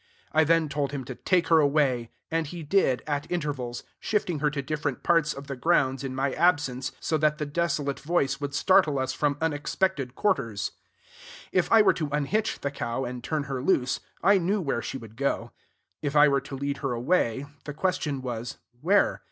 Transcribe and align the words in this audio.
I 0.31 0.43
then 0.45 0.67
told 0.67 0.93
him 0.93 1.03
to 1.05 1.13
take 1.13 1.49
her 1.49 1.59
away; 1.59 2.09
and 2.31 2.47
he 2.47 2.63
did, 2.63 3.03
at 3.05 3.31
intervals, 3.31 3.83
shifting 3.99 4.39
her 4.39 4.49
to 4.49 4.63
different 4.63 5.03
parts 5.03 5.31
of 5.31 5.45
the 5.45 5.55
grounds 5.55 6.03
in 6.03 6.15
my 6.15 6.33
absence, 6.33 6.91
so 6.99 7.19
that 7.19 7.37
the 7.37 7.45
desolate 7.45 7.99
voice 7.99 8.41
would 8.41 8.55
startle 8.55 8.97
us 8.97 9.13
from 9.13 9.37
unexpected 9.39 10.15
quarters. 10.15 10.71
If 11.51 11.71
I 11.71 11.83
were 11.83 11.93
to 11.93 12.09
unhitch 12.11 12.61
the 12.61 12.71
cow, 12.71 13.03
and 13.05 13.23
turn 13.23 13.43
her 13.43 13.61
loose, 13.61 13.99
I 14.23 14.39
knew 14.39 14.59
where 14.59 14.81
she 14.81 14.97
would 14.97 15.15
go. 15.15 15.51
If 16.01 16.15
I 16.15 16.27
were 16.27 16.41
to 16.41 16.55
lead 16.57 16.77
her 16.77 16.93
away, 16.93 17.45
the 17.65 17.73
question 17.75 18.23
was, 18.23 18.57
Where? 18.81 19.19